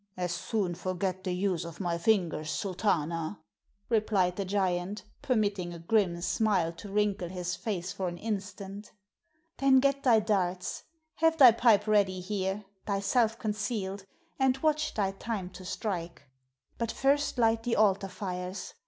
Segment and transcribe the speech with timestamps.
[0.17, 3.39] "As soon forget the use of my fingers, Sultana!"
[3.87, 8.93] replied the giant, permitting a grim smile to wrinkle his face for an instant.
[9.57, 10.85] "Then get thy darts.
[11.17, 14.07] Have thy pipe ready here, thyself concealed,
[14.39, 16.23] and watch thy time to strike.
[16.79, 18.73] But first light the altar fires.